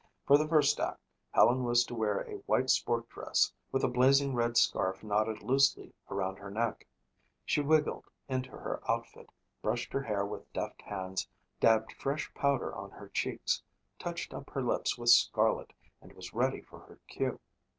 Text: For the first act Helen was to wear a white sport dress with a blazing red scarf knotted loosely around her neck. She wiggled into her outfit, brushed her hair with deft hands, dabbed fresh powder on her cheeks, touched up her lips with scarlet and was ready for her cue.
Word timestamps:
For 0.25 0.35
the 0.35 0.47
first 0.47 0.79
act 0.79 0.99
Helen 1.29 1.63
was 1.63 1.85
to 1.85 1.93
wear 1.93 2.21
a 2.21 2.37
white 2.47 2.71
sport 2.71 3.07
dress 3.07 3.53
with 3.71 3.83
a 3.83 3.87
blazing 3.87 4.33
red 4.33 4.57
scarf 4.57 5.03
knotted 5.03 5.43
loosely 5.43 5.93
around 6.09 6.37
her 6.37 6.49
neck. 6.49 6.87
She 7.45 7.61
wiggled 7.61 8.05
into 8.27 8.49
her 8.49 8.81
outfit, 8.89 9.29
brushed 9.61 9.93
her 9.93 10.01
hair 10.01 10.25
with 10.25 10.51
deft 10.53 10.81
hands, 10.81 11.29
dabbed 11.59 11.93
fresh 11.93 12.33
powder 12.33 12.73
on 12.73 12.89
her 12.89 13.09
cheeks, 13.09 13.61
touched 13.99 14.33
up 14.33 14.49
her 14.49 14.63
lips 14.63 14.97
with 14.97 15.09
scarlet 15.11 15.71
and 16.01 16.13
was 16.13 16.33
ready 16.33 16.61
for 16.61 16.79
her 16.79 16.97
cue. 17.07 17.39